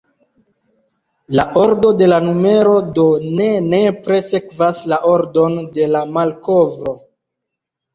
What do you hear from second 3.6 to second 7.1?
nepre sekvas la ordon de la malkovro.